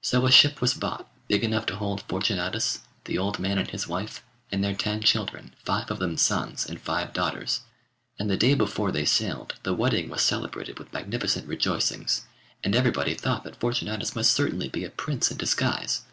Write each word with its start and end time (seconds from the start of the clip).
So 0.00 0.24
a 0.24 0.30
ship 0.32 0.62
was 0.62 0.72
bought 0.72 1.06
big 1.28 1.44
enough 1.44 1.66
to 1.66 1.76
hold 1.76 2.00
Fortunatus, 2.08 2.78
the 3.04 3.18
old 3.18 3.38
man 3.38 3.58
and 3.58 3.68
his 3.68 3.86
wife, 3.86 4.22
and 4.50 4.64
their 4.64 4.74
ten 4.74 5.02
children 5.02 5.52
five 5.62 5.90
of 5.90 5.98
them 5.98 6.16
sons 6.16 6.64
and 6.64 6.80
five 6.80 7.12
daughters. 7.12 7.60
And 8.18 8.30
the 8.30 8.38
day 8.38 8.54
before 8.54 8.90
they 8.90 9.04
sailed 9.04 9.56
the 9.62 9.74
wedding 9.74 10.08
was 10.08 10.22
celebrated 10.22 10.78
with 10.78 10.94
magnificent 10.94 11.46
rejoicings, 11.46 12.22
and 12.64 12.74
everybody 12.74 13.12
thought 13.12 13.44
that 13.44 13.60
Fortunatus 13.60 14.16
must 14.16 14.32
certainly 14.32 14.70
be 14.70 14.82
a 14.86 14.88
prince 14.88 15.30
in 15.30 15.36
disguise. 15.36 16.04